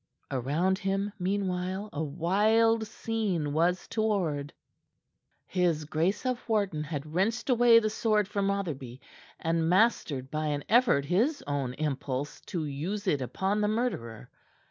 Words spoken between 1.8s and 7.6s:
a wild scene was toward. His Grace of Wharton had wrenched